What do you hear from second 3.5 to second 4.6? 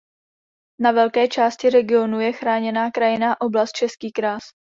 Český kras.